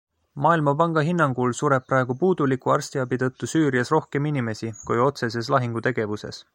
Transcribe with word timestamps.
Maailmapanga 0.43 1.03
hinnangul 1.09 1.53
sureb 1.59 1.85
praegu 1.91 2.15
puuduliku 2.23 2.73
arstiabi 2.79 3.21
tõttu 3.27 3.51
Süürias 3.55 3.95
rohkem 3.99 4.31
inimesi, 4.35 4.75
kui 4.89 5.05
otseses 5.11 5.57
lahingutegevuses. 5.59 6.47